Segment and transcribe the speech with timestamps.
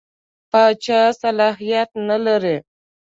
[0.51, 2.57] پاچا صلاحیت نه لري.